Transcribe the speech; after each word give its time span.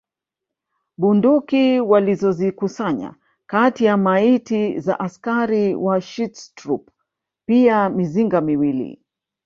Bunduki 0.97 1.79
walizozikusanya 1.81 3.15
kati 3.47 3.85
ya 3.85 3.97
maiti 3.97 4.79
za 4.79 4.99
askari 4.99 5.75
wa 5.75 6.01
Schutztruppe 6.01 6.91
pia 7.45 7.89
mizinga 7.89 8.41
miwili 8.41 9.01